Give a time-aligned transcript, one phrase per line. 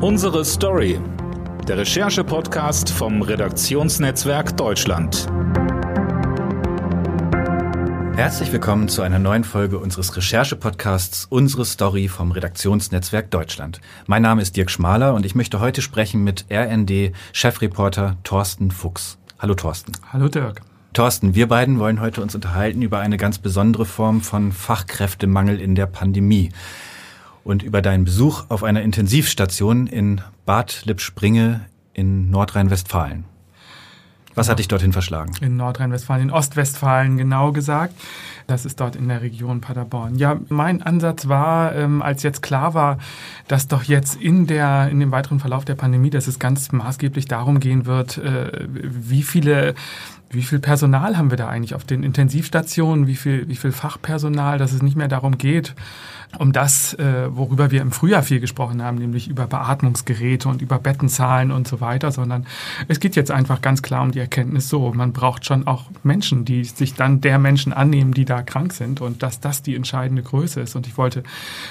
[0.00, 1.00] Unsere Story.
[1.66, 5.26] Der Recherche-Podcast vom Redaktionsnetzwerk Deutschland.
[8.14, 13.80] Herzlich willkommen zu einer neuen Folge unseres Recherche-Podcasts Unsere Story vom Redaktionsnetzwerk Deutschland.
[14.06, 19.18] Mein Name ist Dirk Schmaler und ich möchte heute sprechen mit RND-Chefreporter Thorsten Fuchs.
[19.40, 19.90] Hallo Thorsten.
[20.12, 20.60] Hallo Dirk.
[20.92, 25.74] Thorsten, wir beiden wollen heute uns unterhalten über eine ganz besondere Form von Fachkräftemangel in
[25.74, 26.50] der Pandemie
[27.48, 31.62] und über deinen Besuch auf einer Intensivstation in Bad Lippspringe
[31.94, 33.24] in Nordrhein-Westfalen.
[34.34, 35.32] Was hat dich dorthin verschlagen?
[35.40, 37.94] In Nordrhein-Westfalen, in Ostwestfalen genau gesagt.
[38.46, 40.16] Das ist dort in der Region Paderborn.
[40.16, 42.98] Ja, mein Ansatz war, ähm, als jetzt klar war,
[43.48, 47.26] dass doch jetzt in der in dem weiteren Verlauf der Pandemie, dass es ganz maßgeblich
[47.26, 49.74] darum gehen wird, äh, wie viele
[50.30, 53.06] wie viel Personal haben wir da eigentlich auf den Intensivstationen?
[53.06, 55.74] Wie viel, wie viel Fachpersonal, dass es nicht mehr darum geht,
[56.36, 60.78] um das, äh, worüber wir im Frühjahr viel gesprochen haben, nämlich über Beatmungsgeräte und über
[60.78, 62.46] Bettenzahlen und so weiter, sondern
[62.86, 66.44] es geht jetzt einfach ganz klar um die Erkenntnis so, man braucht schon auch Menschen,
[66.44, 70.22] die sich dann der Menschen annehmen, die da krank sind und dass das die entscheidende
[70.22, 70.76] Größe ist.
[70.76, 71.22] Und ich wollte,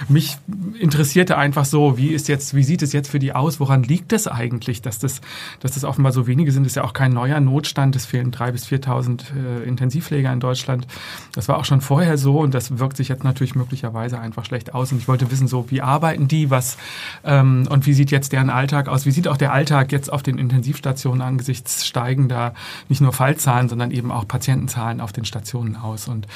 [0.09, 0.37] mich
[0.79, 3.59] interessierte einfach so, wie ist jetzt, wie sieht es jetzt für die aus?
[3.59, 5.21] Woran liegt es eigentlich, dass das,
[5.59, 6.63] dass das offenbar so wenige sind?
[6.63, 7.95] Das ist ja auch kein neuer Notstand.
[7.95, 10.87] Es fehlen drei bis 4.000 äh, Intensivpfleger in Deutschland.
[11.33, 14.73] Das war auch schon vorher so und das wirkt sich jetzt natürlich möglicherweise einfach schlecht
[14.73, 14.91] aus.
[14.91, 16.77] Und ich wollte wissen, so wie arbeiten die, was
[17.23, 19.05] ähm, und wie sieht jetzt deren Alltag aus?
[19.05, 22.53] Wie sieht auch der Alltag jetzt auf den Intensivstationen angesichts steigender
[22.89, 26.07] nicht nur Fallzahlen, sondern eben auch Patientenzahlen auf den Stationen aus?
[26.07, 26.27] Und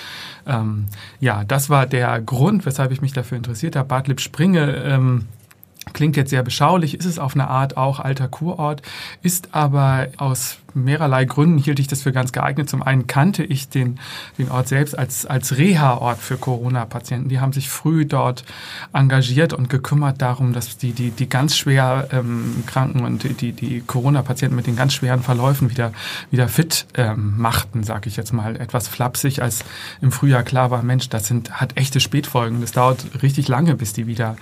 [0.45, 0.85] ähm,
[1.19, 3.87] ja, das war der Grund, weshalb ich mich dafür interessiert habe.
[3.87, 5.25] Bad Lippspringe ähm,
[5.93, 8.83] Klingt jetzt sehr beschaulich, ist es auf eine Art auch alter Kurort,
[9.23, 12.69] ist aber aus mehrerlei Gründen hielt ich das für ganz geeignet.
[12.69, 13.99] Zum einen kannte ich den,
[14.37, 17.29] den Ort selbst als, als Reha-Ort für Corona-Patienten.
[17.29, 18.43] Die haben sich früh dort
[18.93, 23.81] engagiert und gekümmert darum, dass die, die, die ganz schwer ähm, Kranken und die, die
[23.81, 25.91] Corona-Patienten mit den ganz schweren Verläufen wieder,
[26.29, 29.63] wieder fit ähm, machten, sage ich jetzt mal etwas flapsig, als
[30.01, 32.61] im Frühjahr klar war, Mensch, das sind, hat echte Spätfolgen.
[32.61, 34.35] Das dauert richtig lange, bis die wieder,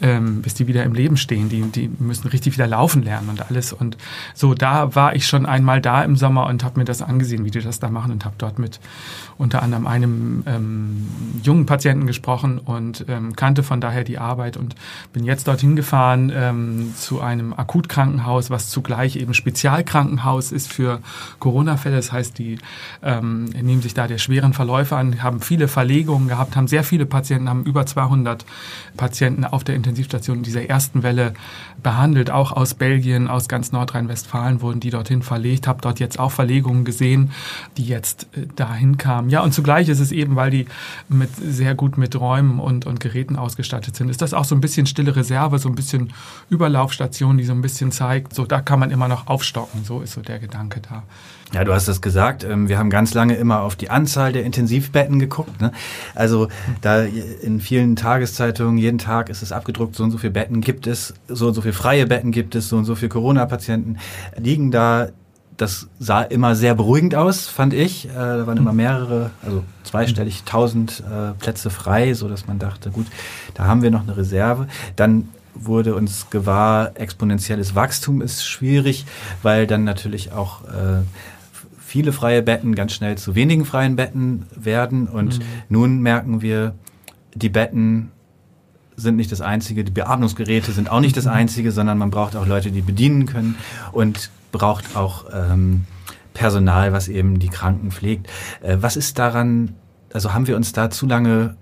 [0.00, 1.48] ähm, bis die wieder im Leben stehen.
[1.48, 3.72] Die, die müssen richtig wieder laufen lernen und alles.
[3.72, 3.96] Und
[4.34, 7.44] so, da war ich schon einmal mal da im Sommer und habe mir das angesehen,
[7.44, 8.80] wie die das da machen und habe dort mit
[9.36, 11.06] unter anderem einem ähm,
[11.42, 14.74] jungen Patienten gesprochen und ähm, kannte von daher die Arbeit und
[15.12, 21.00] bin jetzt dorthin gefahren ähm, zu einem Akutkrankenhaus, was zugleich eben Spezialkrankenhaus ist für
[21.38, 21.96] Corona-Fälle.
[21.96, 22.56] Das heißt, die
[23.02, 27.04] ähm, nehmen sich da der schweren Verläufe an, haben viele Verlegungen gehabt, haben sehr viele
[27.04, 28.46] Patienten, haben über 200
[28.96, 31.34] Patienten auf der Intensivstation in dieser ersten Welle
[31.82, 36.18] behandelt, auch aus Belgien, aus ganz Nordrhein-Westfalen wurden die dorthin verlegt überlegt, habe dort jetzt
[36.18, 37.30] auch Verlegungen gesehen,
[37.76, 39.30] die jetzt äh, dahin kamen.
[39.30, 40.66] Ja, und zugleich ist es eben, weil die
[41.08, 44.60] mit sehr gut mit Räumen und, und Geräten ausgestattet sind, ist das auch so ein
[44.60, 46.12] bisschen stille Reserve, so ein bisschen
[46.50, 49.84] Überlaufstation, die so ein bisschen zeigt, so da kann man immer noch aufstocken.
[49.84, 51.02] So ist so der Gedanke da.
[51.54, 52.44] Ja, du hast es gesagt.
[52.44, 55.60] Ähm, wir haben ganz lange immer auf die Anzahl der Intensivbetten geguckt.
[55.62, 55.72] Ne?
[56.14, 56.48] Also
[56.82, 60.86] da in vielen Tageszeitungen jeden Tag ist es abgedruckt, so und so viele Betten gibt
[60.86, 63.96] es, so und so viele freie Betten gibt es, so und so viele Corona-Patienten
[64.36, 65.08] liegen da
[65.58, 68.08] das sah immer sehr beruhigend aus, fand ich.
[68.08, 72.90] Äh, da waren immer mehrere, also zweistellig, tausend äh, Plätze frei, so dass man dachte,
[72.90, 73.06] gut,
[73.54, 74.68] da haben wir noch eine Reserve.
[74.96, 79.04] Dann wurde uns gewahr, exponentielles Wachstum ist schwierig,
[79.42, 81.02] weil dann natürlich auch äh,
[81.78, 85.08] viele freie Betten ganz schnell zu wenigen freien Betten werden.
[85.08, 85.44] Und mhm.
[85.68, 86.74] nun merken wir,
[87.34, 88.12] die Betten
[88.94, 92.46] sind nicht das Einzige, die Beatmungsgeräte sind auch nicht das Einzige, sondern man braucht auch
[92.46, 93.56] Leute, die bedienen können.
[93.92, 95.84] Und braucht auch ähm,
[96.34, 98.28] Personal, was eben die Kranken pflegt.
[98.62, 99.74] Äh, was ist daran,
[100.12, 101.56] also haben wir uns da zu lange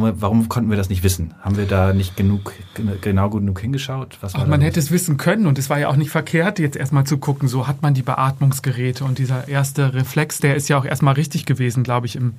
[0.00, 1.34] wir, warum konnten wir das nicht wissen?
[1.42, 2.52] Haben wir da nicht genug,
[3.00, 4.16] genau genug hingeschaut?
[4.22, 6.76] Was Ach, man hätte es wissen können und es war ja auch nicht verkehrt, jetzt
[6.76, 10.78] erstmal zu gucken, so hat man die Beatmungsgeräte und dieser erste Reflex, der ist ja
[10.78, 12.34] auch erstmal richtig gewesen, glaube ich, im,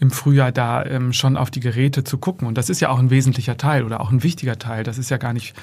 [0.00, 2.48] im Frühjahr da ähm, schon auf die Geräte zu gucken.
[2.48, 4.82] Und das ist ja auch ein wesentlicher Teil oder auch ein wichtiger Teil.
[4.82, 5.54] Das ist ja gar nicht,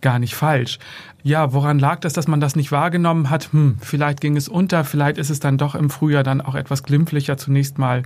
[0.00, 0.78] gar nicht falsch.
[1.24, 3.52] Ja, woran lag das, dass man das nicht wahrgenommen hat?
[3.52, 6.82] Hm, vielleicht ging es unter, vielleicht ist es dann doch im Frühjahr dann auch etwas
[6.82, 8.02] glimpflicher zunächst mal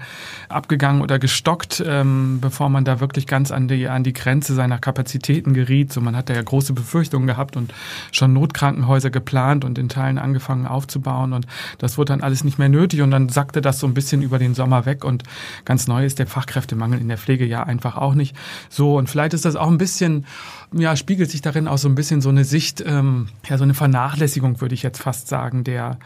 [0.50, 4.76] abgegangen oder gestockt, ähm, bevor man da wirklich ganz an die, an die Grenze seiner
[4.76, 5.94] Kapazitäten geriet.
[5.94, 7.72] So, man hat da ja große Befürchtungen gehabt und
[8.12, 11.46] schon Notkrankenhäuser geplant und in Teilen angefangen aufzubauen und
[11.78, 14.38] das wurde dann alles nicht mehr nötig und dann sackte das so ein bisschen über
[14.38, 15.22] den Sommer weg und
[15.64, 18.36] ganz neu ist der Fachkräftemangel in der Pflege ja einfach auch nicht
[18.68, 20.26] so und vielleicht ist das auch ein bisschen,
[20.72, 23.05] ja, spiegelt sich darin auch so ein bisschen so eine Sicht, ähm,
[23.48, 25.98] ja, so eine Vernachlässigung würde ich jetzt fast sagen, der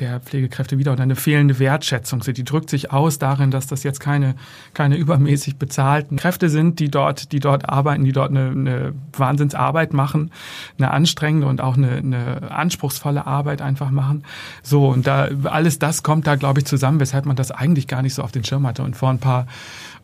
[0.00, 2.20] der Pflegekräfte wieder oder eine fehlende Wertschätzung.
[2.20, 4.34] Die drückt sich aus darin, dass das jetzt keine,
[4.74, 9.92] keine übermäßig bezahlten Kräfte sind, die dort, die dort arbeiten, die dort eine, eine Wahnsinnsarbeit
[9.92, 10.30] machen,
[10.78, 14.24] eine anstrengende und auch eine, eine anspruchsvolle Arbeit einfach machen.
[14.62, 18.02] So, und da alles das kommt da, glaube ich, zusammen, weshalb man das eigentlich gar
[18.02, 18.82] nicht so auf den Schirm hatte.
[18.82, 19.46] Und vor ein paar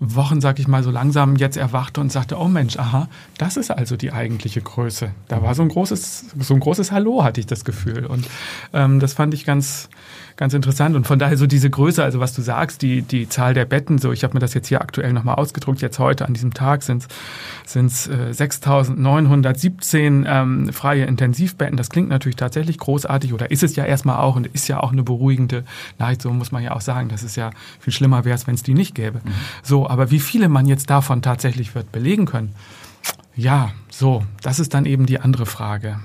[0.00, 3.70] Wochen, sag ich mal, so langsam jetzt erwachte und sagte, oh Mensch, aha, das ist
[3.70, 5.12] also die eigentliche Größe.
[5.28, 8.06] Da war so ein großes, so ein großes Hallo, hatte ich das Gefühl.
[8.06, 8.26] Und
[8.72, 9.81] ähm, das fand ich ganz,
[10.36, 10.96] ganz interessant.
[10.96, 13.98] Und von daher so diese Größe, also was du sagst, die, die Zahl der Betten,
[13.98, 16.82] so ich habe mir das jetzt hier aktuell nochmal ausgedruckt, jetzt heute an diesem Tag
[16.82, 17.06] sind
[17.64, 21.76] es äh, 6.917 ähm, freie Intensivbetten.
[21.76, 24.92] Das klingt natürlich tatsächlich großartig oder ist es ja erstmal auch und ist ja auch
[24.92, 25.64] eine beruhigende
[25.98, 27.08] Nachricht, so muss man ja auch sagen.
[27.08, 27.50] Das ist ja
[27.80, 29.20] viel schlimmer wäre es, wenn es die nicht gäbe.
[29.24, 29.32] Mhm.
[29.62, 32.54] So, aber wie viele man jetzt davon tatsächlich wird belegen können,
[33.34, 36.00] ja, so, das ist dann eben die andere Frage.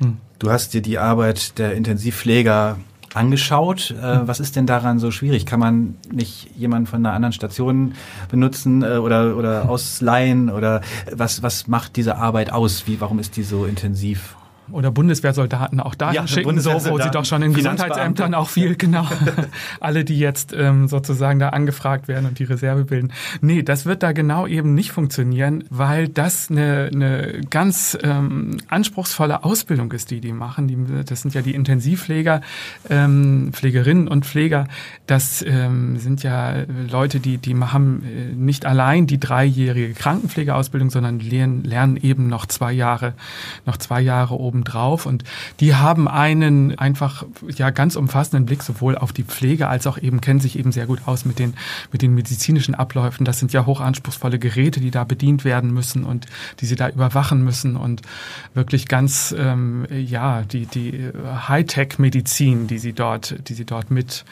[0.00, 0.18] Hm.
[0.38, 2.78] Du hast dir die Arbeit der Intensivpfleger
[3.14, 3.92] angeschaut.
[3.92, 5.46] Äh, was ist denn daran so schwierig?
[5.46, 7.94] Kann man nicht jemanden von einer anderen Station
[8.28, 10.50] benutzen äh, oder, oder ausleihen?
[10.50, 12.86] Oder was, was macht diese Arbeit aus?
[12.86, 14.36] Wie, warum ist die so intensiv?
[14.70, 18.74] Oder Bundeswehrsoldaten auch dahin ja, schicken, so, wo sie doch schon in Gesundheitsämtern auch viel,
[18.78, 19.06] genau,
[19.80, 23.12] alle, die jetzt ähm, sozusagen da angefragt werden und die Reserve bilden.
[23.40, 29.44] Nee, das wird da genau eben nicht funktionieren, weil das eine, eine ganz ähm, anspruchsvolle
[29.44, 30.68] Ausbildung ist, die die machen.
[30.68, 32.40] Die, das sind ja die Intensivpfleger,
[32.90, 34.66] ähm, Pflegerinnen und Pfleger.
[35.06, 41.20] Das ähm, sind ja Leute, die, die haben äh, nicht allein die dreijährige Krankenpflegeausbildung, sondern
[41.20, 43.14] lernen, lernen eben noch zwei Jahre,
[43.66, 45.06] noch zwei Jahre oben obendrauf.
[45.06, 45.24] Und
[45.60, 47.24] die haben einen einfach
[47.56, 50.86] ja ganz umfassenden Blick sowohl auf die Pflege als auch eben kennen sich eben sehr
[50.86, 51.54] gut aus mit den,
[51.90, 53.24] mit den medizinischen Abläufen.
[53.24, 56.26] Das sind ja hochanspruchsvolle Geräte, die da bedient werden müssen und
[56.60, 58.02] die sie da überwachen müssen und
[58.54, 61.10] wirklich ganz ähm, ja die, die
[61.48, 64.24] Hightech-Medizin, die sie dort, die sie dort mit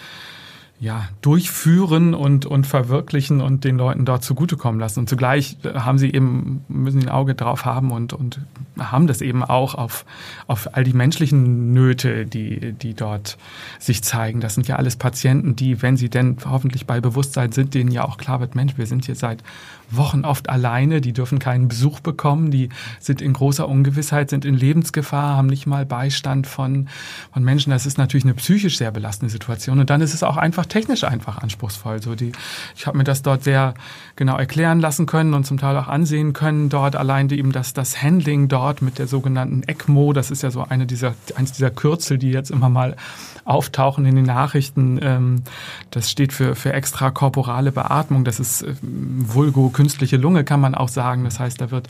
[0.82, 4.98] ja, durchführen und, und verwirklichen und den Leuten dort zugutekommen lassen.
[4.98, 8.40] Und zugleich haben sie eben, müssen sie ein Auge drauf haben und, und
[8.76, 10.04] haben das eben auch auf,
[10.48, 13.38] auf all die menschlichen Nöte, die, die dort
[13.78, 14.40] sich zeigen.
[14.40, 18.02] Das sind ja alles Patienten, die, wenn sie denn hoffentlich bei Bewusstsein sind, denen ja
[18.02, 19.44] auch klar wird, Mensch, wir sind hier seit
[19.92, 24.54] Wochen oft alleine, die dürfen keinen Besuch bekommen, die sind in großer Ungewissheit, sind in
[24.54, 26.88] Lebensgefahr, haben nicht mal Beistand von,
[27.32, 27.70] von Menschen.
[27.70, 29.78] Das ist natürlich eine psychisch sehr belastende Situation.
[29.78, 32.00] Und dann ist es auch einfach technisch einfach anspruchsvoll.
[32.00, 32.32] So die,
[32.74, 33.74] ich habe mir das dort sehr
[34.16, 38.02] genau erklären lassen können und zum Teil auch ansehen können, dort allein eben das, das
[38.02, 42.16] Handling dort mit der sogenannten ECMO, das ist ja so eine dieser, eins dieser Kürzel,
[42.16, 42.96] die jetzt immer mal
[43.44, 44.98] auftauchen in den Nachrichten.
[45.02, 45.42] Ähm,
[45.90, 48.24] das steht für, für extrakorporale Beatmung.
[48.24, 51.24] Das ist äh, vulgo künstliche Lunge, kann man auch sagen.
[51.24, 51.88] Das heißt, da wird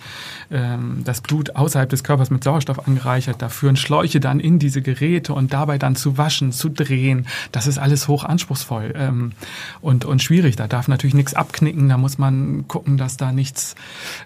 [0.50, 3.36] ähm, das Blut außerhalb des Körpers mit Sauerstoff angereichert.
[3.40, 7.28] Da führen Schläuche dann in diese Geräte und dabei dann zu waschen, zu drehen.
[7.52, 9.32] Das ist alles hoch anspruchsvoll ähm,
[9.80, 10.56] und, und schwierig.
[10.56, 11.88] Da darf natürlich nichts abknicken.
[11.88, 13.74] Da muss man gucken, dass da nichts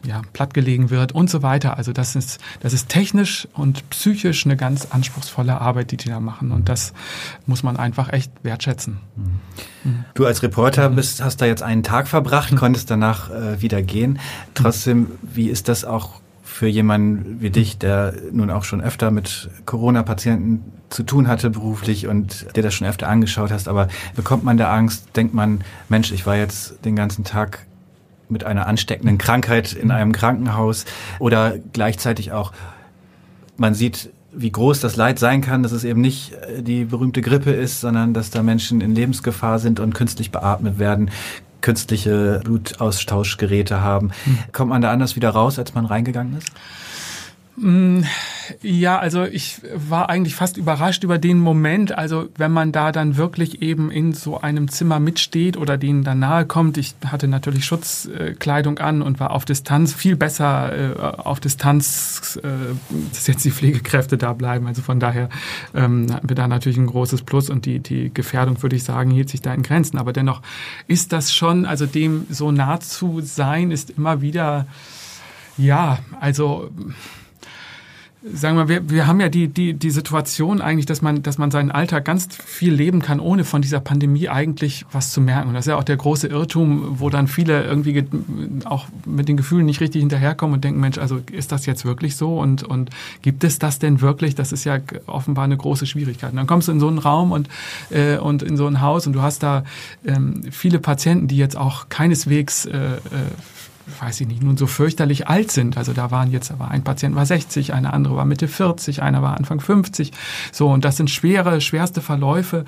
[0.05, 1.77] ja, plattgelegen wird und so weiter.
[1.77, 6.21] Also das ist, das ist technisch und psychisch eine ganz anspruchsvolle Arbeit, die die da
[6.21, 6.53] machen.
[6.53, 6.93] Und das
[7.47, 8.99] muss man einfach echt wertschätzen.
[10.15, 12.57] Du als Reporter bist, hast da jetzt einen Tag verbracht, mhm.
[12.57, 14.19] konntest danach äh, wieder gehen.
[14.55, 19.51] Trotzdem, wie ist das auch für jemanden wie dich, der nun auch schon öfter mit
[19.67, 24.57] Corona-Patienten zu tun hatte beruflich und dir das schon öfter angeschaut hast, aber bekommt man
[24.57, 25.09] da Angst?
[25.17, 27.67] Denkt man, Mensch, ich war jetzt den ganzen Tag
[28.29, 30.85] mit einer ansteckenden Krankheit in einem Krankenhaus?
[31.19, 32.53] Oder gleichzeitig auch,
[33.57, 37.23] man sieht wie groß das Leid sein kann, dass es eben nicht äh, die berühmte
[37.23, 41.11] Grippe ist, sondern dass da Menschen in Lebensgefahr sind und künstlich beatmet werden,
[41.67, 44.13] künstliche Blutaustauschgeräte haben.
[44.23, 44.39] Hm.
[44.53, 46.53] Kommt man da anders wieder raus, als man reingegangen ist?
[47.57, 48.03] Mm,
[48.63, 51.97] ja, also ich war eigentlich fast überrascht über den Moment.
[51.97, 56.19] Also wenn man da dann wirklich eben in so einem Zimmer mitsteht oder denen dann
[56.19, 56.77] nahe kommt.
[56.77, 62.49] Ich hatte natürlich Schutzkleidung an und war auf Distanz viel besser äh, auf Distanz, äh,
[63.13, 64.67] dass jetzt die Pflegekräfte da bleiben.
[64.67, 65.31] Also von daher
[65.75, 69.11] ähm, hatten wir da natürlich ein großes Plus und die, die Gefährdung, würde ich sagen,
[69.11, 69.99] hielt sich da in Grenzen.
[69.99, 70.43] Aber dennoch
[70.89, 74.67] ist das schon, also dem so nah zu sein, ist immer wieder,
[75.57, 76.71] ja, also
[78.33, 81.51] sagen wir, wir, wir haben ja die, die, die Situation eigentlich, dass man, dass man
[81.51, 85.49] seinen Alltag ganz viel leben kann, ohne von dieser Pandemie eigentlich was zu merken.
[85.49, 88.05] Und das ist ja auch der große Irrtum, wo dann viele irgendwie
[88.65, 92.17] auch mit den Gefühlen nicht richtig hinterherkommen und denken, Mensch, also ist das jetzt wirklich
[92.17, 92.39] so?
[92.39, 92.91] Und, und
[93.23, 94.35] gibt es das denn wirklich?
[94.35, 96.31] Das ist ja offenbar eine große Schwierigkeit.
[96.31, 97.49] Und dann kommst du in so einen Raum und,
[97.91, 99.65] äh, und in so ein Haus und du hast da
[100.05, 102.99] ähm, viele Patienten, die jetzt auch keineswegs äh, äh
[104.01, 105.77] weiß ich nicht, nun so fürchterlich alt sind.
[105.77, 109.23] Also da waren jetzt, aber ein Patient war 60, eine andere war Mitte 40, einer
[109.23, 110.13] war Anfang 50.
[110.53, 112.65] So, und das sind schwere, schwerste Verläufe,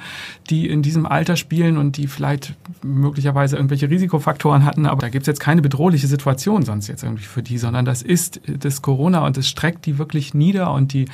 [0.49, 4.87] die in diesem Alter spielen und die vielleicht möglicherweise irgendwelche Risikofaktoren hatten.
[4.87, 8.41] Aber da gibt's jetzt keine bedrohliche Situation sonst jetzt irgendwie für die, sondern das ist
[8.47, 11.07] das Corona und es streckt die wirklich nieder und die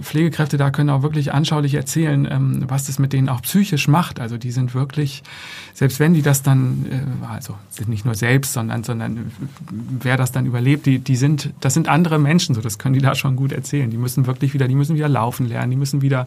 [0.00, 4.20] Pflegekräfte da können auch wirklich anschaulich erzählen, ähm, was das mit denen auch psychisch macht.
[4.20, 5.22] Also die sind wirklich,
[5.74, 9.31] selbst wenn die das dann, äh, also sind nicht nur selbst, sondern, sondern
[9.70, 13.00] wer das dann überlebt, die, die sind, das sind andere Menschen, so das können die
[13.00, 13.90] da schon gut erzählen.
[13.90, 16.26] Die müssen wirklich wieder, die müssen wieder laufen lernen, die müssen wieder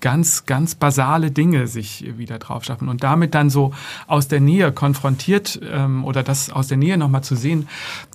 [0.00, 3.72] ganz, ganz basale Dinge sich wieder drauf schaffen und damit dann so
[4.06, 7.68] aus der Nähe konfrontiert ähm, oder das aus der Nähe nochmal zu sehen,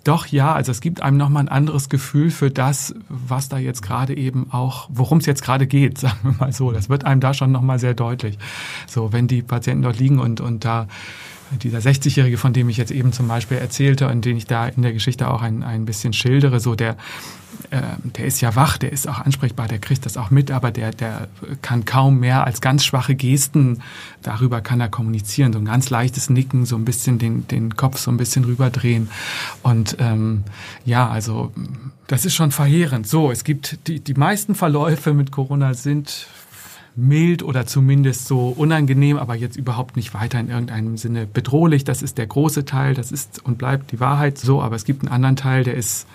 [0.04, 3.82] doch ja, also es gibt einem nochmal ein anderes Gefühl für das, was da jetzt
[3.82, 6.72] gerade eben auch, worum es jetzt gerade geht, sagen wir mal so.
[6.72, 8.38] Das wird einem da schon nochmal sehr deutlich.
[8.88, 10.88] So, wenn die Patienten dort liegen und, und da
[11.58, 14.82] dieser 60-Jährige, von dem ich jetzt eben zum Beispiel erzählte und den ich da in
[14.82, 16.96] der Geschichte auch ein, ein bisschen schildere, so der,
[17.72, 20.72] äh, der ist ja wach, der ist auch ansprechbar, der kriegt das auch mit, aber
[20.72, 21.28] der, der
[21.62, 23.82] kann kaum mehr als ganz schwache Gesten,
[24.22, 27.98] darüber kann er kommunizieren, so ein ganz leichtes Nicken, so ein bisschen den, den Kopf
[27.98, 29.10] so ein bisschen rüberdrehen.
[29.64, 30.44] Und ähm,
[30.86, 31.52] ja, also
[32.08, 33.08] das ist schon verheerend.
[33.08, 36.28] So, es gibt die, die meisten Verläufe mit Corona sind
[37.00, 41.84] mild oder zumindest so unangenehm, aber jetzt überhaupt nicht weiter in irgendeinem Sinne bedrohlich.
[41.84, 45.02] Das ist der große Teil, das ist und bleibt die Wahrheit so, aber es gibt
[45.02, 46.08] einen anderen Teil, der ist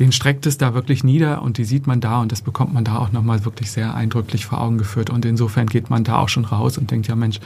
[0.00, 2.84] den streckt es da wirklich nieder und die sieht man da und das bekommt man
[2.84, 5.08] da auch nochmal wirklich sehr eindrücklich vor Augen geführt.
[5.08, 7.38] Und insofern geht man da auch schon raus und denkt, ja Mensch,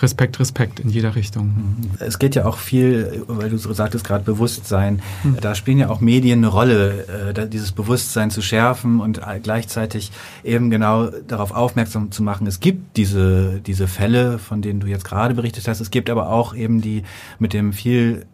[0.00, 1.76] Respekt, Respekt in jeder Richtung.
[1.98, 5.38] Es geht ja auch viel, weil du so sagtest gerade Bewusstsein, mhm.
[5.40, 10.12] da spielen ja auch Medien eine Rolle, äh, dieses Bewusstsein zu schärfen und gleichzeitig
[10.44, 15.04] eben genau darauf aufmerksam zu machen, es gibt diese, diese Fälle, von denen du jetzt
[15.04, 17.02] gerade berichtet hast, es gibt aber auch eben die
[17.38, 18.26] mit dem viel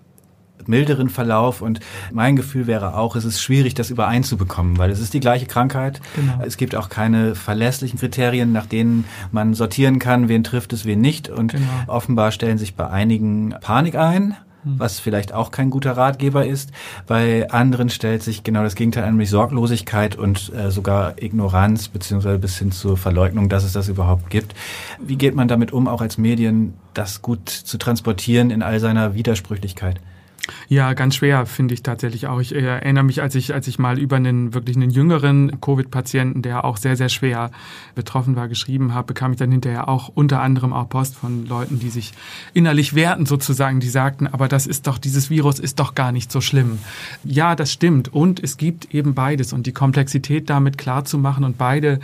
[0.66, 1.62] milderen Verlauf.
[1.62, 1.80] Und
[2.12, 6.00] mein Gefühl wäre auch, es ist schwierig, das übereinzubekommen, weil es ist die gleiche Krankheit.
[6.16, 6.40] Genau.
[6.44, 11.00] Es gibt auch keine verlässlichen Kriterien, nach denen man sortieren kann, wen trifft es, wen
[11.00, 11.28] nicht.
[11.28, 11.66] Und genau.
[11.86, 14.78] offenbar stellen sich bei einigen Panik ein hm.
[14.78, 16.70] was vielleicht auch kein guter Ratgeber ist.
[17.06, 22.38] Bei anderen stellt sich genau das Gegenteil an, nämlich Sorglosigkeit und äh, sogar Ignoranz beziehungsweise
[22.38, 24.54] bis hin zur Verleugnung, dass es das überhaupt gibt.
[24.98, 29.14] Wie geht man damit um, auch als Medien, das gut zu transportieren in all seiner
[29.14, 30.00] Widersprüchlichkeit?
[30.68, 32.40] Ja, ganz schwer finde ich tatsächlich auch.
[32.40, 36.64] Ich erinnere mich, als ich, als ich mal über einen wirklich einen jüngeren Covid-Patienten, der
[36.64, 37.50] auch sehr, sehr schwer
[37.94, 41.78] betroffen war, geschrieben habe, bekam ich dann hinterher auch unter anderem auch Post von Leuten,
[41.78, 42.12] die sich
[42.52, 46.30] innerlich wehrten sozusagen, die sagten, aber das ist doch, dieses Virus ist doch gar nicht
[46.30, 46.78] so schlimm.
[47.24, 48.12] Ja, das stimmt.
[48.12, 52.00] Und es gibt eben beides und die Komplexität damit klar zu machen und beide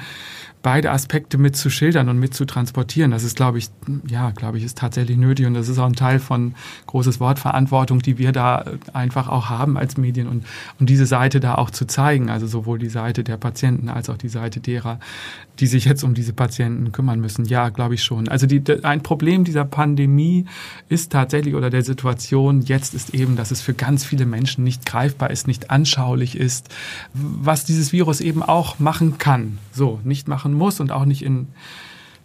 [0.63, 3.11] beide Aspekte mit zu schildern und mit zu transportieren.
[3.11, 3.71] Das ist, glaube ich,
[4.09, 6.55] ja, glaube ich, ist tatsächlich nötig und das ist auch ein Teil von
[6.87, 10.45] großes Wort Verantwortung, die wir da einfach auch haben als Medien und,
[10.79, 12.31] und diese Seite da auch zu zeigen.
[12.31, 14.99] Also sowohl die Seite der Patienten als auch die Seite derer,
[15.61, 17.45] die sich jetzt um diese Patienten kümmern müssen.
[17.45, 18.29] Ja, glaube ich schon.
[18.29, 20.47] Also die, ein Problem dieser Pandemie
[20.89, 24.87] ist tatsächlich oder der Situation jetzt ist eben, dass es für ganz viele Menschen nicht
[24.87, 26.69] greifbar ist, nicht anschaulich ist,
[27.13, 29.59] was dieses Virus eben auch machen kann.
[29.73, 31.49] So, nicht machen muss und auch nicht in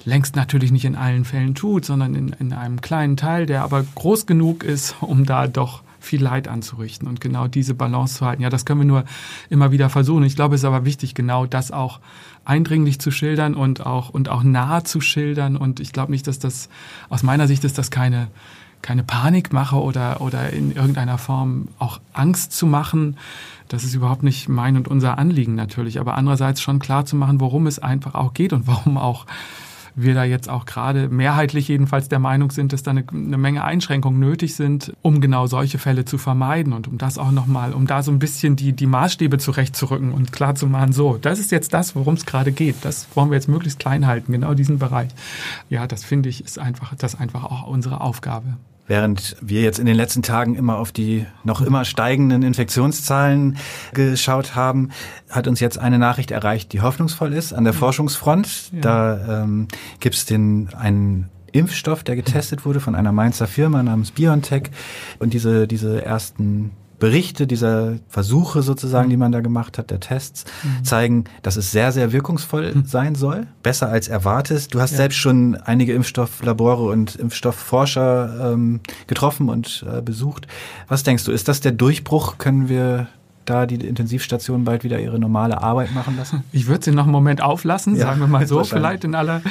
[0.05, 3.83] längst natürlich nicht in allen Fällen tut, sondern in, in einem kleinen Teil, der aber
[3.95, 8.43] groß genug ist, um da doch viel Leid anzurichten und genau diese Balance zu halten.
[8.43, 9.05] Ja, das können wir nur
[9.49, 10.23] immer wieder versuchen.
[10.23, 11.99] Ich glaube, es ist aber wichtig, genau das auch
[12.45, 15.57] eindringlich zu schildern und auch, und auch nah zu schildern.
[15.57, 16.69] Und ich glaube nicht, dass das,
[17.09, 18.27] aus meiner Sicht ist das keine,
[18.83, 23.17] keine Panikmache oder, oder in irgendeiner Form auch Angst zu machen.
[23.67, 25.99] Das ist überhaupt nicht mein und unser Anliegen natürlich.
[25.99, 29.25] Aber andererseits schon klar zu machen, worum es einfach auch geht und warum auch
[29.95, 33.63] wir da jetzt auch gerade mehrheitlich jedenfalls der Meinung sind, dass da eine, eine Menge
[33.63, 37.87] Einschränkungen nötig sind, um genau solche Fälle zu vermeiden und um das auch nochmal, um
[37.87, 41.51] da so ein bisschen die, die Maßstäbe zurechtzurücken und klar zu machen, so, das ist
[41.51, 42.75] jetzt das, worum es gerade geht.
[42.81, 45.09] Das wollen wir jetzt möglichst klein halten, genau diesen Bereich.
[45.69, 48.57] Ja, das finde ich ist einfach, das ist einfach auch unsere Aufgabe.
[48.87, 53.57] Während wir jetzt in den letzten Tagen immer auf die noch immer steigenden Infektionszahlen
[53.93, 54.89] geschaut haben,
[55.29, 57.75] hat uns jetzt eine Nachricht erreicht, die hoffnungsvoll ist an der.
[57.75, 58.71] Forschungsfront.
[58.73, 58.81] Ja.
[58.81, 59.67] Da ähm,
[59.99, 64.69] gibt es den einen Impfstoff, der getestet wurde von einer Mainzer Firma namens BioNTech.
[65.19, 66.71] Und diese, diese ersten
[67.05, 70.83] Berichte dieser Versuche sozusagen, die man da gemacht hat, der Tests, mhm.
[70.83, 72.85] zeigen, dass es sehr, sehr wirkungsvoll mhm.
[72.85, 73.45] sein soll.
[73.61, 74.73] Besser als erwartet.
[74.73, 74.97] Du hast ja.
[74.97, 80.47] selbst schon einige Impfstofflabore und Impfstoffforscher ähm, getroffen und äh, besucht.
[80.87, 82.39] Was denkst du, ist das der Durchbruch?
[82.39, 83.07] Können wir
[83.45, 86.43] da die Intensivstationen bald wieder ihre normale Arbeit machen lassen?
[86.51, 89.41] Ich würde sie noch einen Moment auflassen, Ja, sagen wir mal so, vielleicht in aller,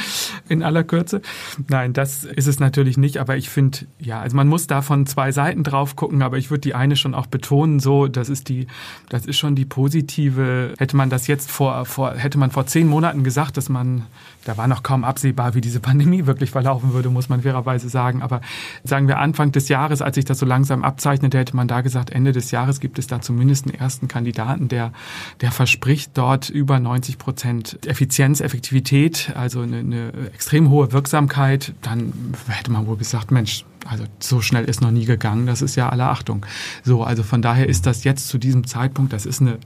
[0.48, 1.22] in aller Kürze.
[1.68, 5.06] Nein, das ist es natürlich nicht, aber ich finde, ja, also man muss da von
[5.06, 8.48] zwei Seiten drauf gucken, aber ich würde die eine schon auch betonen, so, das ist
[8.48, 8.66] die,
[9.08, 12.88] das ist schon die positive, hätte man das jetzt vor, vor, hätte man vor zehn
[12.88, 14.02] Monaten gesagt, dass man,
[14.44, 18.22] da war noch kaum absehbar, wie diese Pandemie wirklich verlaufen würde, muss man fairerweise sagen,
[18.22, 18.40] aber
[18.82, 22.10] sagen wir Anfang des Jahres, als sich das so langsam abzeichnete, hätte man da gesagt,
[22.10, 24.92] Ende des Jahres gibt es da zumindest einen ersten Kandidaten, der,
[25.40, 32.12] der verspricht dort über 90 Prozent Effizienz, Effektivität, also eine, eine extrem hohe Wirksamkeit, dann
[32.48, 35.90] hätte man wohl gesagt, Mensch, also so schnell ist noch nie gegangen, das ist ja
[35.90, 36.46] aller Achtung.
[36.82, 39.58] So, also von daher ist das jetzt zu diesem Zeitpunkt, das ist eine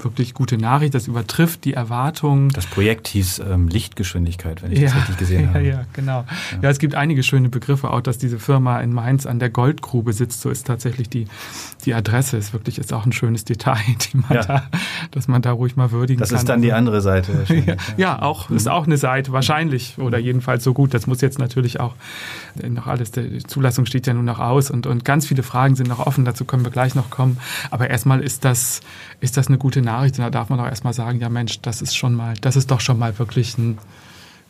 [0.00, 2.50] wirklich gute Nachricht, das übertrifft die Erwartungen.
[2.50, 5.62] Das Projekt hieß ähm, Lichtgeschwindigkeit, wenn ich das richtig gesehen ja, habe.
[5.64, 6.24] Ja, genau.
[6.60, 6.68] Ja.
[6.70, 10.40] es gibt einige schöne Begriffe, auch dass diese Firma in Mainz an der Goldgrube sitzt,
[10.42, 11.26] so ist tatsächlich die,
[11.84, 13.78] die Adresse, ist wirklich ist auch ein schönes Detail,
[14.12, 14.42] die man Ja.
[14.44, 14.62] da,
[15.12, 16.38] dass man da ruhig mal würdigen Das kann.
[16.38, 17.44] ist dann die andere Seite.
[17.66, 20.92] ja, ja, auch ist auch eine Seite wahrscheinlich oder jedenfalls so gut.
[20.92, 21.94] Das muss jetzt natürlich auch
[22.60, 23.10] äh, noch alles.
[23.12, 26.24] Die Zulassung steht ja nun noch aus und und ganz viele Fragen sind noch offen.
[26.26, 27.38] Dazu können wir gleich noch kommen.
[27.70, 28.80] Aber erstmal ist das
[29.20, 31.82] ist das eine gute Nachricht und da darf man auch erstmal sagen, ja Mensch, das
[31.82, 33.78] ist schon mal, das ist doch schon mal wirklich ein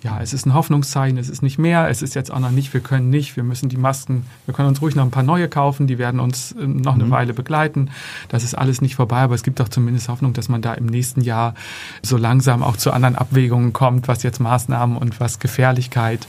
[0.04, 2.74] ja, es ist ein Hoffnungszeichen, es ist nicht mehr, es ist jetzt auch noch nicht,
[2.74, 5.48] wir können nicht, wir müssen die Masken, wir können uns ruhig noch ein paar neue
[5.48, 7.90] kaufen, die werden uns äh, noch eine Weile begleiten.
[8.28, 10.84] Das ist alles nicht vorbei, aber es gibt doch zumindest Hoffnung, dass man da im
[10.84, 11.54] nächsten Jahr
[12.02, 16.26] so langsam auch zu anderen Abwägungen kommt, was jetzt Maßnahmen und was Gefährlichkeit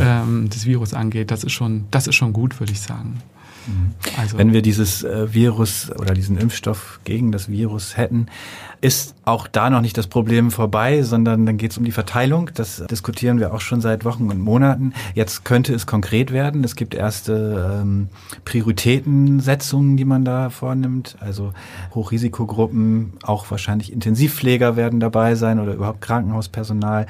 [0.00, 1.30] ähm, des Virus angeht.
[1.30, 3.20] Das ist schon, das ist schon gut, würde ich sagen.
[4.16, 8.26] Also, Wenn wir dieses äh, Virus oder diesen Impfstoff gegen das Virus hätten,
[8.80, 12.50] ist auch da noch nicht das Problem vorbei, sondern dann geht es um die Verteilung.
[12.54, 14.92] Das diskutieren wir auch schon seit Wochen und Monaten.
[15.14, 16.62] Jetzt könnte es konkret werden.
[16.62, 18.08] Es gibt erste ähm,
[18.44, 21.16] Prioritätensetzungen, die man da vornimmt.
[21.20, 21.52] Also
[21.94, 27.06] Hochrisikogruppen, auch wahrscheinlich Intensivpfleger werden dabei sein oder überhaupt Krankenhauspersonal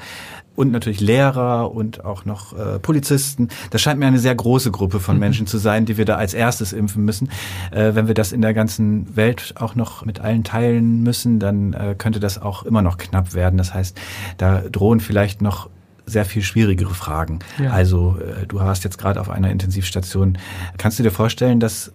[0.59, 3.47] und natürlich Lehrer und auch noch äh, Polizisten.
[3.69, 6.33] Das scheint mir eine sehr große Gruppe von Menschen zu sein, die wir da als
[6.33, 7.29] erstes impfen müssen.
[7.71, 11.71] Äh, wenn wir das in der ganzen Welt auch noch mit allen teilen müssen, dann
[11.71, 13.57] äh, könnte das auch immer noch knapp werden.
[13.57, 13.97] Das heißt,
[14.35, 15.69] da drohen vielleicht noch
[16.05, 17.39] sehr viel schwierigere Fragen.
[17.57, 17.71] Ja.
[17.71, 20.37] Also äh, du warst jetzt gerade auf einer Intensivstation.
[20.77, 21.93] Kannst du dir vorstellen, dass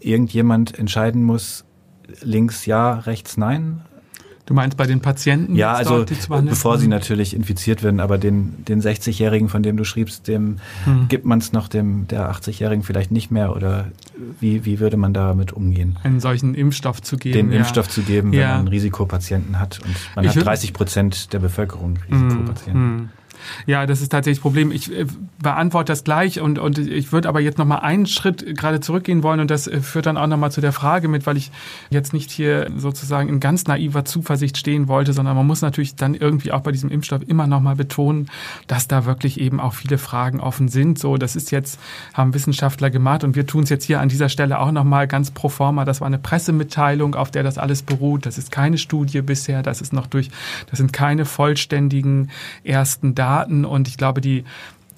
[0.00, 1.64] irgendjemand entscheiden muss,
[2.22, 3.82] links ja, rechts nein?
[4.50, 5.54] Du meinst bei den Patienten?
[5.54, 9.84] Ja, also dort, bevor sie natürlich infiziert werden, aber den, den 60-Jährigen, von dem du
[9.84, 11.06] schriebst, dem Hm.
[11.08, 13.86] gibt man es noch dem der 80-Jährigen vielleicht nicht mehr oder
[14.40, 15.98] wie, wie würde man damit umgehen?
[16.02, 17.32] einen solchen Impfstoff zu geben.
[17.34, 17.58] Den ja.
[17.58, 18.56] Impfstoff zu geben, wenn Ja.
[18.56, 22.82] man Risikopatienten hat und man Ich hat würd- 30 Prozent der Bevölkerung Risikopatienten.
[22.96, 23.08] Mm, mm.
[23.66, 24.72] Ja, das ist tatsächlich das Problem.
[24.72, 25.06] Ich äh,
[25.42, 29.22] beantworte das gleich und, und ich würde aber jetzt noch mal einen Schritt gerade zurückgehen
[29.22, 31.50] wollen und das äh, führt dann auch noch mal zu der Frage mit, weil ich
[31.90, 36.14] jetzt nicht hier sozusagen in ganz naiver Zuversicht stehen wollte, sondern man muss natürlich dann
[36.14, 38.28] irgendwie auch bei diesem Impfstoff immer noch mal betonen,
[38.66, 40.98] dass da wirklich eben auch viele Fragen offen sind.
[40.98, 41.78] So, das ist jetzt,
[42.14, 45.08] haben Wissenschaftler gemacht und wir tun es jetzt hier an dieser Stelle auch noch mal
[45.08, 45.84] ganz pro forma.
[45.84, 48.26] Das war eine Pressemitteilung, auf der das alles beruht.
[48.26, 50.30] Das ist keine Studie bisher, das ist noch durch,
[50.68, 52.30] das sind keine vollständigen
[52.64, 53.29] ersten Daten
[53.64, 54.44] und ich glaube, die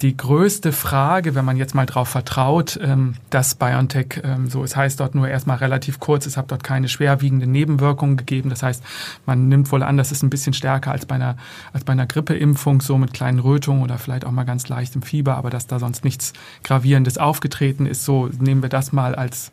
[0.02, 4.74] die größte Frage, wenn man jetzt mal darauf vertraut, ähm, dass BioNTech, ähm, so es
[4.74, 8.50] heißt dort nur erstmal relativ kurz, es hat dort keine schwerwiegenden Nebenwirkungen gegeben.
[8.50, 8.82] Das heißt,
[9.26, 11.36] man nimmt wohl an, das ist ein bisschen stärker als bei einer,
[11.72, 15.36] als bei einer Grippeimpfung, so mit kleinen Rötungen oder vielleicht auch mal ganz leichtem Fieber,
[15.36, 16.32] aber dass da sonst nichts
[16.64, 19.52] Gravierendes aufgetreten ist, so nehmen wir das mal als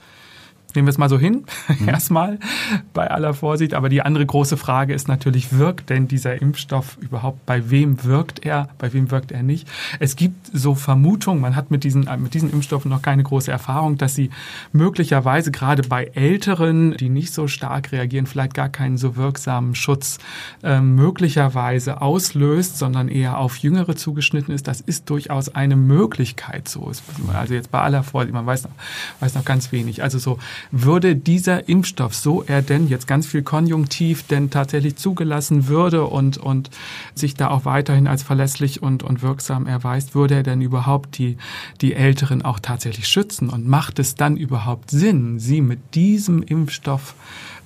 [0.75, 1.45] Nehmen wir es mal so hin,
[1.88, 2.38] erstmal
[2.93, 3.73] bei aller Vorsicht.
[3.73, 7.45] Aber die andere große Frage ist natürlich, wirkt denn dieser Impfstoff überhaupt?
[7.47, 8.69] Bei wem wirkt er?
[8.77, 9.67] Bei wem wirkt er nicht?
[9.99, 13.97] Es gibt so Vermutungen, man hat mit diesen, mit diesen Impfstoffen noch keine große Erfahrung,
[13.97, 14.29] dass sie
[14.71, 20.19] möglicherweise gerade bei Älteren, die nicht so stark reagieren, vielleicht gar keinen so wirksamen Schutz
[20.62, 24.67] äh, möglicherweise auslöst, sondern eher auf Jüngere zugeschnitten ist.
[24.67, 26.91] Das ist durchaus eine Möglichkeit so.
[27.34, 28.71] Also jetzt bei aller Vorsicht, man weiß noch,
[29.19, 30.03] weiß noch ganz wenig.
[30.03, 30.38] Also so,
[30.72, 36.38] würde dieser Impfstoff, so er denn jetzt ganz viel Konjunktiv denn tatsächlich zugelassen würde und,
[36.38, 36.69] und
[37.15, 41.38] sich da auch weiterhin als verlässlich und, und wirksam erweist, würde er denn überhaupt die,
[41.82, 43.50] die Älteren auch tatsächlich schützen?
[43.50, 47.15] Und macht es dann überhaupt Sinn, sie mit diesem Impfstoff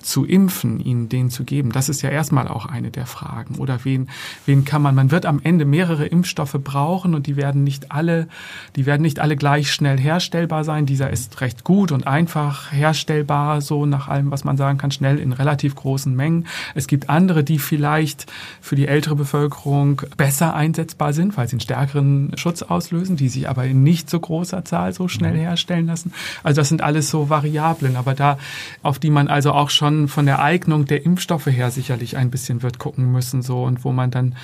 [0.04, 1.72] zu impfen, ihnen den zu geben?
[1.72, 3.56] Das ist ja erstmal auch eine der Fragen.
[3.56, 4.08] Oder wen,
[4.46, 4.94] wen kann man?
[4.94, 8.28] Man wird am Ende mehrere Impfstoffe brauchen und die werden nicht alle,
[8.76, 10.86] die werden nicht alle gleich schnell herstellbar sein.
[10.86, 15.18] Dieser ist recht gut und einfach herstellbar, so nach allem, was man sagen kann, schnell
[15.18, 16.46] in relativ großen Mengen.
[16.74, 18.26] Es gibt andere, die vielleicht
[18.60, 23.48] für die ältere Bevölkerung besser einsetzbar sind, weil sie einen stärkeren Schutz auslösen, die sich
[23.48, 26.12] aber in nicht so großer Zahl so schnell herstellen lassen.
[26.42, 28.38] Also das sind alles so Variablen, aber da,
[28.82, 32.62] auf die man also auch schon von, der Eignung der Impfstoffe her sicherlich ein bisschen
[32.62, 34.34] wird gucken müssen, so und wo man dann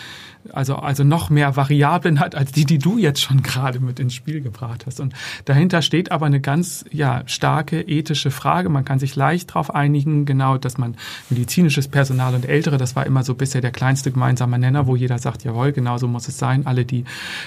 [0.52, 4.14] also, also noch mehr Variablen hat als die, die du jetzt schon gerade mit ins
[4.14, 5.00] Spiel gebracht hast.
[5.00, 8.68] Und dahinter steht aber eine ganz ja, starke ethische Frage.
[8.68, 10.96] Man kann sich leicht darauf einigen, genau, dass man
[11.28, 15.18] medizinisches Personal und Ältere, das war immer so bisher der kleinste gemeinsame Nenner, wo jeder
[15.18, 16.66] sagt, jawohl, genau so muss es sein.
[16.66, 17.04] Alle, die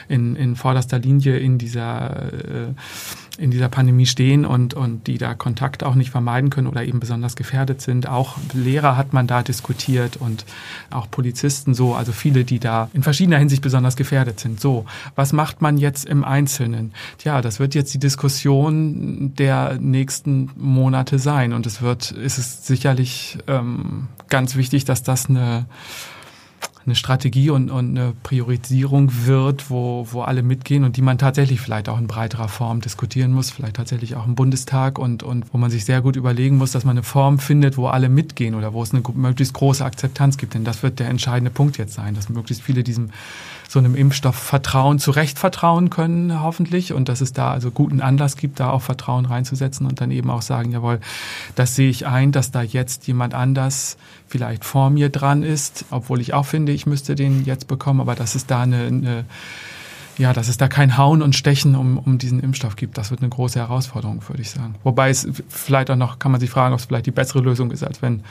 [0.07, 2.73] in, in vorderster Linie in dieser äh,
[3.37, 6.99] in dieser Pandemie stehen und, und die da Kontakt auch nicht vermeiden können oder eben
[6.99, 8.07] besonders gefährdet sind.
[8.07, 10.45] Auch Lehrer hat man da diskutiert und
[10.91, 14.59] auch Polizisten so, also viele, die da in verschiedener Hinsicht besonders gefährdet sind.
[14.59, 16.93] So, was macht man jetzt im Einzelnen?
[17.17, 22.65] Tja, das wird jetzt die Diskussion der nächsten Monate sein und es wird, ist es
[22.65, 25.65] sicherlich ähm, ganz wichtig, dass das eine
[26.85, 31.61] eine Strategie und, und eine Priorisierung wird, wo, wo alle mitgehen und die man tatsächlich
[31.61, 35.57] vielleicht auch in breiterer Form diskutieren muss, vielleicht tatsächlich auch im Bundestag und, und wo
[35.57, 38.73] man sich sehr gut überlegen muss, dass man eine Form findet, wo alle mitgehen oder
[38.73, 40.53] wo es eine möglichst große Akzeptanz gibt.
[40.53, 43.11] Denn das wird der entscheidende Punkt jetzt sein, dass möglichst viele diesem
[43.67, 46.93] so einem Impfstoff vertrauen, zu Recht vertrauen können, hoffentlich.
[46.93, 50.29] Und dass es da also guten Anlass gibt, da auch Vertrauen reinzusetzen und dann eben
[50.29, 50.99] auch sagen, jawohl,
[51.55, 53.97] das sehe ich ein, dass da jetzt jemand anders
[54.27, 58.15] vielleicht vor mir dran ist, obwohl ich auch finde, ich müsste den jetzt bekommen, aber
[58.15, 59.25] dass es da eine, eine
[60.17, 62.97] ja, dass es da kein Hauen und Stechen um, um diesen Impfstoff gibt.
[62.97, 64.75] Das wird eine große Herausforderung, würde ich sagen.
[64.83, 67.71] Wobei es vielleicht auch noch, kann man sich fragen, ob es vielleicht die bessere Lösung
[67.71, 68.23] ist, als wenn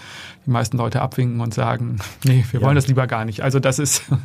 [0.47, 2.67] die meisten Leute abwinken und sagen, nee, wir ja.
[2.67, 3.43] wollen das lieber gar nicht.
[3.43, 4.21] Also das ist, genau,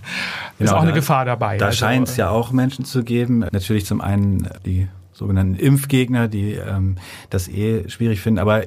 [0.59, 1.57] ist auch eine Gefahr dabei.
[1.57, 3.39] Da also, scheint es ja auch Menschen zu geben.
[3.51, 6.97] Natürlich zum einen die sogenannten Impfgegner, die ähm,
[7.29, 8.39] das eh schwierig finden.
[8.39, 8.63] Aber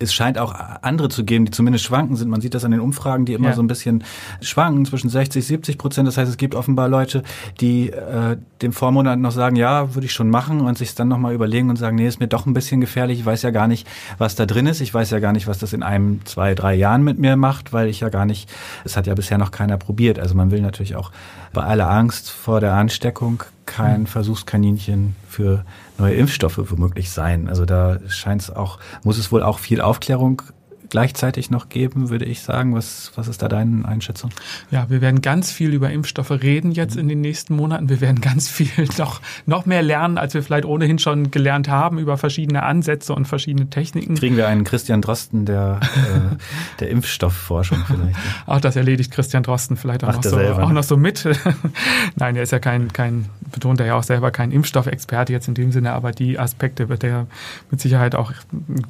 [0.00, 2.30] es scheint auch andere zu geben, die zumindest schwanken sind.
[2.30, 3.54] Man sieht das an den Umfragen, die immer ja.
[3.54, 4.02] so ein bisschen
[4.40, 6.08] schwanken, zwischen 60, 70 Prozent.
[6.08, 7.22] Das heißt, es gibt offenbar Leute,
[7.60, 11.34] die äh, dem Vormonat noch sagen, ja, würde ich schon machen und sich dann nochmal
[11.34, 13.20] überlegen und sagen, nee, ist mir doch ein bisschen gefährlich.
[13.20, 13.86] Ich weiß ja gar nicht,
[14.16, 14.80] was da drin ist.
[14.80, 17.74] Ich weiß ja gar nicht, was das in einem, zwei, drei Jahren mit mir macht,
[17.74, 18.50] weil ich ja gar nicht,
[18.84, 20.18] es hat ja bisher noch keiner probiert.
[20.18, 21.12] Also man will natürlich auch
[21.52, 25.64] bei aller Angst vor der Ansteckung kein Versuchskaninchen für
[25.98, 27.48] neue Impfstoffe womöglich sein.
[27.48, 30.42] Also da scheint es auch, muss es wohl auch viel Aufklärung
[30.90, 32.74] gleichzeitig noch geben, würde ich sagen.
[32.74, 34.30] Was, was ist da deine Einschätzung?
[34.70, 37.88] Ja, wir werden ganz viel über Impfstoffe reden jetzt in den nächsten Monaten.
[37.88, 41.98] Wir werden ganz viel noch, noch mehr lernen, als wir vielleicht ohnehin schon gelernt haben
[41.98, 44.16] über verschiedene Ansätze und verschiedene Techniken.
[44.16, 46.36] Kriegen wir einen Christian Drosten der, äh,
[46.80, 48.16] der Impfstoffforschung vielleicht?
[48.46, 51.26] Auch das erledigt Christian Drosten vielleicht auch, noch so, selber, auch noch so mit.
[52.16, 55.54] Nein, er ist ja kein, kein, betont er ja auch selber kein Impfstoffexperte jetzt in
[55.54, 57.26] dem Sinne, aber die Aspekte wird er
[57.70, 58.32] mit Sicherheit auch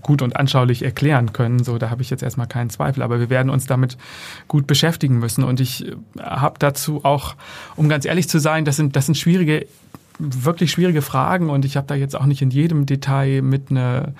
[0.02, 1.62] gut und anschaulich erklären können.
[1.64, 3.02] So, da habe ich jetzt erstmal keinen Zweifel.
[3.02, 3.96] Aber wir werden uns damit
[4.48, 5.44] gut beschäftigen müssen.
[5.44, 7.34] Und ich habe dazu auch,
[7.76, 9.66] um ganz ehrlich zu sein, das sind, das sind schwierige,
[10.18, 11.50] wirklich schwierige Fragen.
[11.50, 14.14] Und ich habe da jetzt auch nicht in jedem Detail mit eine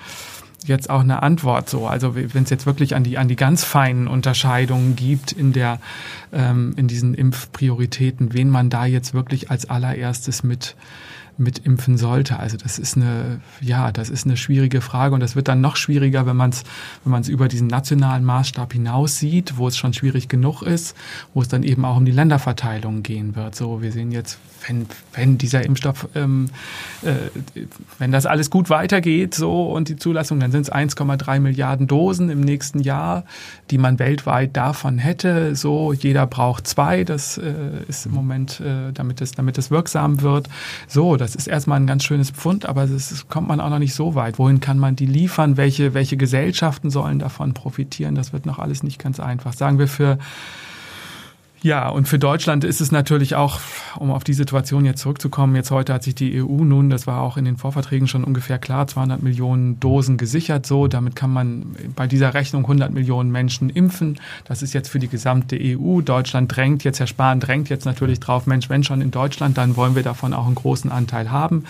[0.65, 1.87] jetzt auch eine Antwort so.
[1.87, 5.79] Also wenn es jetzt wirklich an die an die ganz feinen Unterscheidungen gibt in der
[6.31, 10.75] ähm, in diesen Impfprioritäten, wen man da jetzt wirklich als allererstes mit
[11.37, 12.39] mitimpfen sollte.
[12.39, 15.75] Also das ist eine, ja, das ist eine schwierige Frage und das wird dann noch
[15.75, 16.63] schwieriger, wenn man es
[17.03, 20.95] wenn man es über diesen nationalen Maßstab hinaus sieht, wo es schon schwierig genug ist,
[21.33, 23.55] wo es dann eben auch um die Länderverteilung gehen wird.
[23.55, 26.49] So, wir sehen jetzt, wenn, wenn dieser Impfstoff, ähm,
[27.01, 27.15] äh,
[27.97, 32.29] wenn das alles gut weitergeht, so und die Zulassung, dann sind es 1,3 Milliarden Dosen
[32.29, 33.23] im nächsten Jahr,
[33.71, 35.55] die man weltweit davon hätte.
[35.55, 37.03] So, jeder braucht zwei.
[37.03, 37.53] Das äh,
[37.87, 40.47] ist im Moment, äh, damit es, damit es wirksam wird.
[40.87, 43.93] So, das ist erstmal ein ganz schönes Pfund, aber es kommt man auch noch nicht
[43.93, 44.39] so weit.
[44.39, 45.55] Wohin kann man die liefern?
[45.55, 48.15] Welche, welche Gesellschaften sollen davon profitieren?
[48.15, 49.53] Das wird noch alles nicht ganz einfach.
[49.53, 50.17] Sagen wir für
[51.63, 53.59] ja, und für Deutschland ist es natürlich auch,
[53.95, 57.21] um auf die Situation jetzt zurückzukommen, jetzt heute hat sich die EU nun, das war
[57.21, 60.65] auch in den Vorverträgen schon ungefähr klar, 200 Millionen Dosen gesichert.
[60.65, 64.19] So, damit kann man bei dieser Rechnung 100 Millionen Menschen impfen.
[64.45, 66.01] Das ist jetzt für die gesamte EU.
[66.01, 69.75] Deutschland drängt jetzt, Herr Spahn drängt jetzt natürlich drauf, Mensch, wenn schon in Deutschland, dann
[69.75, 71.65] wollen wir davon auch einen großen Anteil haben.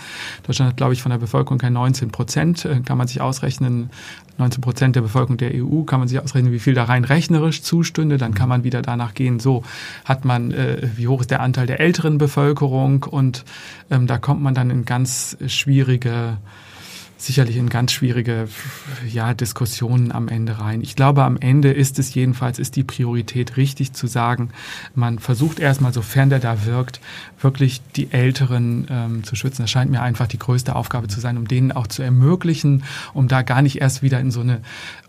[0.46, 3.90] Deutschland hat, glaube ich, von der Bevölkerung kein 19 Prozent, äh, kann man sich ausrechnen.
[4.38, 7.62] 19 Prozent der Bevölkerung der EU, kann man sich ausrechnen, wie viel da rein rechnerisch
[7.62, 8.16] zustünde.
[8.16, 9.62] Dann kann man wieder danach gehen, so
[10.04, 13.44] hat man, äh, wie hoch ist der Anteil der älteren Bevölkerung und
[13.90, 16.38] ähm, da kommt man dann in ganz schwierige
[17.22, 18.48] sicherlich in ganz schwierige
[19.08, 20.82] ja, Diskussionen am Ende rein.
[20.82, 24.50] Ich glaube, am Ende ist es jedenfalls, ist die Priorität richtig zu sagen,
[24.94, 27.00] man versucht erstmal, sofern der da wirkt,
[27.40, 29.62] wirklich die Älteren ähm, zu schützen.
[29.62, 33.28] Das scheint mir einfach die größte Aufgabe zu sein, um denen auch zu ermöglichen, um
[33.28, 34.60] da gar nicht erst wieder in so eine,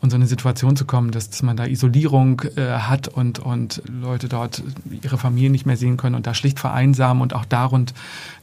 [0.03, 3.81] in so eine Situation zu kommen, dass, dass man da Isolierung äh, hat und, und
[3.87, 4.61] Leute dort
[5.01, 7.93] ihre Familien nicht mehr sehen können und da schlicht vereinsamen und auch darund,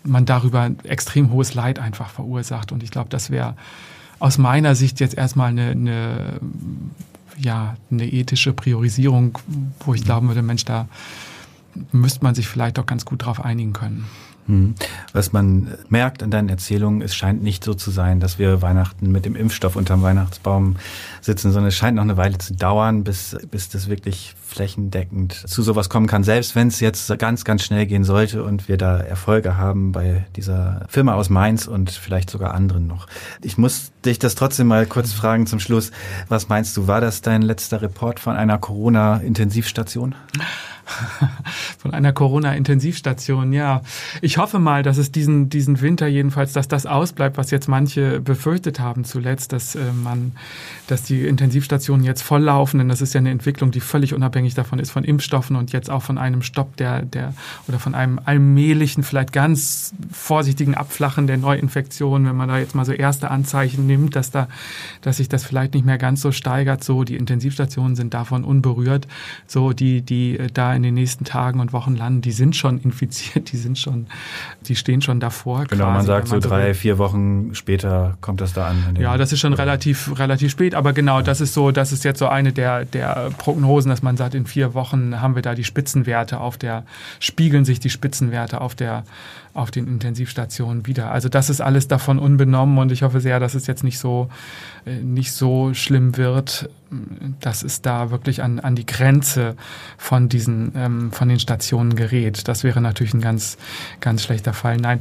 [0.02, 2.72] man darüber extrem hohes Leid einfach verursacht.
[2.72, 3.54] Und ich glaube, das wäre
[4.18, 6.40] aus meiner Sicht jetzt erstmal eine, eine
[7.38, 9.38] ja eine ethische Priorisierung,
[9.84, 10.88] wo ich glauben würde, Mensch, da
[11.92, 14.06] müsste man sich vielleicht auch ganz gut drauf einigen können.
[14.46, 14.74] Hm.
[15.12, 19.12] Was man merkt an deinen Erzählungen, es scheint nicht so zu sein, dass wir Weihnachten
[19.12, 20.76] mit dem Impfstoff unterm Weihnachtsbaum
[21.20, 25.62] sitzen, sondern es scheint noch eine Weile zu dauern, bis, bis das wirklich flächendeckend zu
[25.62, 26.24] sowas kommen kann.
[26.24, 30.26] Selbst wenn es jetzt ganz, ganz schnell gehen sollte und wir da Erfolge haben bei
[30.36, 33.06] dieser Firma aus Mainz und vielleicht sogar anderen noch.
[33.42, 35.92] Ich muss dich das trotzdem mal kurz fragen zum Schluss.
[36.28, 40.14] Was meinst du, war das dein letzter Report von einer Corona-Intensivstation?
[41.78, 43.82] von einer Corona-Intensivstation, ja.
[44.20, 48.20] Ich hoffe mal, dass es diesen, diesen Winter jedenfalls, dass das ausbleibt, was jetzt manche
[48.20, 50.32] befürchtet haben zuletzt, dass äh, man,
[50.86, 54.78] dass die Intensivstationen jetzt volllaufen, denn das ist ja eine Entwicklung, die völlig unabhängig davon
[54.78, 57.34] ist, von Impfstoffen und jetzt auch von einem Stopp der, der,
[57.68, 62.84] oder von einem allmählichen, vielleicht ganz vorsichtigen Abflachen der Neuinfektion, wenn man da jetzt mal
[62.84, 64.48] so erste Anzeichen nimmt, dass da,
[65.02, 69.06] dass sich das vielleicht nicht mehr ganz so steigert, so die Intensivstationen sind davon unberührt,
[69.46, 72.80] so die, die äh, da in den nächsten Tagen und Wochen landen, die sind schon
[72.80, 74.06] infiziert, die sind schon,
[74.66, 75.64] die stehen schon davor.
[75.64, 78.96] Genau, quasi, man sagt man so drei, vier Wochen später kommt das da an.
[78.98, 82.18] Ja, das ist schon relativ, relativ spät, aber genau, das ist so, das ist jetzt
[82.18, 85.64] so eine der, der Prognosen, dass man sagt, in vier Wochen haben wir da die
[85.64, 86.84] Spitzenwerte auf der,
[87.18, 89.04] spiegeln sich die Spitzenwerte auf der,
[89.54, 91.10] auf den Intensivstationen wieder.
[91.10, 94.28] Also das ist alles davon unbenommen und ich hoffe sehr, dass es jetzt nicht so,
[94.86, 96.68] äh, nicht so schlimm wird,
[97.40, 99.54] dass es da wirklich an, an die Grenze
[99.96, 102.48] von diesen, ähm, von den Stationen gerät.
[102.48, 103.58] Das wäre natürlich ein ganz,
[104.00, 104.76] ganz schlechter Fall.
[104.76, 105.00] Nein.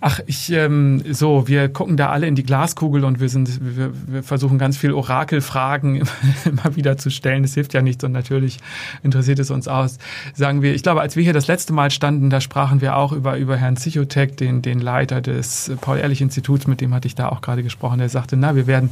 [0.00, 3.92] Ach, ich, ähm, so, wir gucken da alle in die Glaskugel und wir sind, wir,
[4.06, 5.96] wir versuchen ganz viel Orakelfragen
[6.44, 7.42] immer wieder zu stellen.
[7.42, 8.58] Das hilft ja nichts und natürlich
[9.02, 9.98] interessiert es uns aus.
[10.34, 13.12] Sagen wir, ich glaube, als wir hier das letzte Mal standen, da sprachen wir auch
[13.12, 17.40] über, über Herrn Psychotech, den, den Leiter des Paul-Ehrlich-Instituts, mit dem hatte ich da auch
[17.40, 18.90] gerade gesprochen, der sagte, na, wir werden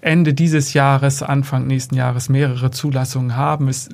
[0.00, 3.66] Ende dieses Jahres, Anfang nächsten Jahres mehrere Zulassungen haben.
[3.66, 3.92] Ist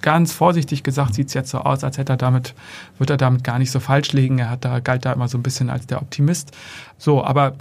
[0.00, 2.56] ganz vorsichtig gesagt, sieht es jetzt so aus, als hätte er damit,
[2.98, 4.40] wird er damit gar nicht so falsch liegen.
[4.40, 6.50] Er hat da, galt da immer so ein bisschen als der Optimist.
[6.98, 7.54] So, aber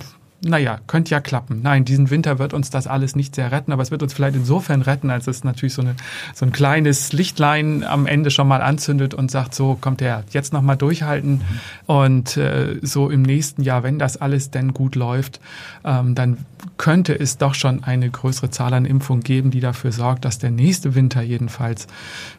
[0.43, 1.61] naja, könnte ja klappen.
[1.61, 4.35] Nein, diesen Winter wird uns das alles nicht sehr retten, aber es wird uns vielleicht
[4.35, 5.95] insofern retten, als es natürlich so, eine,
[6.33, 10.51] so ein kleines Lichtlein am Ende schon mal anzündet und sagt, so kommt der jetzt
[10.51, 11.33] nochmal durchhalten.
[11.33, 11.43] Mhm.
[11.85, 15.39] Und äh, so im nächsten Jahr, wenn das alles denn gut läuft,
[15.85, 16.37] ähm, dann
[16.77, 20.51] könnte es doch schon eine größere Zahl an Impfungen geben, die dafür sorgt, dass der
[20.51, 21.87] nächste Winter jedenfalls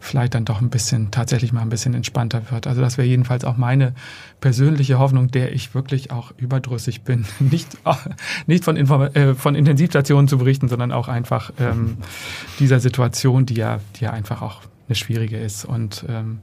[0.01, 2.67] vielleicht dann doch ein bisschen, tatsächlich mal ein bisschen entspannter wird.
[2.67, 3.95] Also das wäre jedenfalls auch meine
[4.41, 7.25] persönliche Hoffnung, der ich wirklich auch überdrüssig bin.
[7.41, 7.79] Nicht
[8.47, 11.99] nicht von, Inform äh, von Intensivstationen zu berichten, sondern auch einfach ähm,
[12.59, 15.65] dieser Situation, die ja, die ja einfach auch eine schwierige ist.
[15.65, 16.41] Und ähm,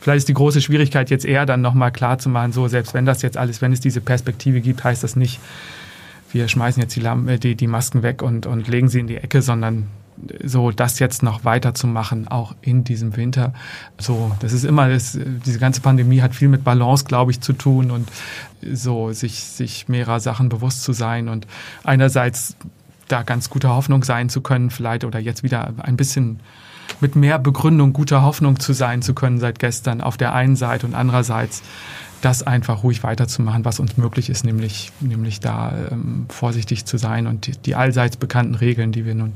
[0.00, 3.06] vielleicht ist die große Schwierigkeit jetzt eher dann nochmal klar zu machen, so selbst wenn
[3.06, 5.40] das jetzt alles, wenn es diese Perspektive gibt, heißt das nicht,
[6.32, 9.06] wir schmeißen jetzt die, Lampen, äh, die, die Masken weg und, und legen sie in
[9.06, 9.88] die Ecke, sondern
[10.44, 13.52] so das jetzt noch weiterzumachen, auch in diesem Winter.
[13.98, 17.52] So, das ist immer, das, diese ganze Pandemie hat viel mit Balance, glaube ich, zu
[17.52, 18.08] tun und
[18.72, 21.46] so sich, sich mehrerer Sachen bewusst zu sein und
[21.84, 22.56] einerseits
[23.08, 26.40] da ganz guter Hoffnung sein zu können, vielleicht oder jetzt wieder ein bisschen
[27.00, 30.86] mit mehr Begründung guter Hoffnung zu sein zu können seit gestern auf der einen Seite
[30.86, 31.62] und andererseits
[32.22, 37.26] das einfach ruhig weiterzumachen, was uns möglich ist, nämlich, nämlich da ähm, vorsichtig zu sein
[37.26, 39.32] und die, die, allseits bekannten Regeln, die wir nun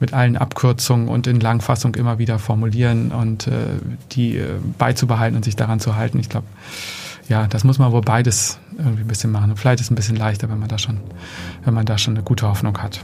[0.00, 3.52] mit allen Abkürzungen und in Langfassung immer wieder formulieren und äh,
[4.12, 6.18] die äh, beizubehalten und sich daran zu halten.
[6.18, 6.46] Ich glaube,
[7.28, 9.50] ja, das muss man wohl beides irgendwie ein bisschen machen.
[9.50, 11.00] Und vielleicht ist es ein bisschen leichter, wenn man da schon,
[11.64, 13.00] wenn man da schon eine gute Hoffnung hat.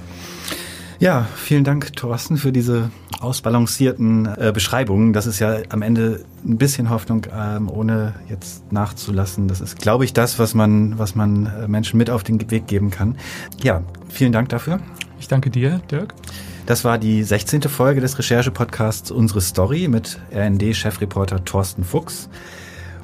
[1.00, 5.12] Ja, vielen Dank, Thorsten, für diese ausbalancierten äh, Beschreibungen.
[5.12, 9.46] Das ist ja am Ende ein bisschen Hoffnung, ähm, ohne jetzt nachzulassen.
[9.46, 12.66] Das ist, glaube ich, das, was man, was man äh, Menschen mit auf den Weg
[12.66, 13.16] geben kann.
[13.62, 14.80] Ja, vielen Dank dafür.
[15.20, 16.14] Ich danke dir, Dirk.
[16.66, 17.62] Das war die 16.
[17.62, 22.28] Folge des Recherche-Podcasts Unsere Story mit RND-Chefreporter Thorsten Fuchs.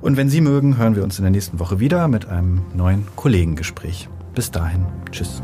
[0.00, 3.06] Und wenn Sie mögen, hören wir uns in der nächsten Woche wieder mit einem neuen
[3.14, 4.08] Kollegengespräch.
[4.34, 5.40] Bis dahin, tschüss.